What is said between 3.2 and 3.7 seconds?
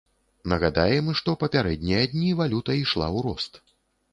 рост.